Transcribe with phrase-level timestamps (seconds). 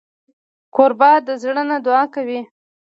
[0.75, 2.39] کوربه د زړه نه دعا کوي.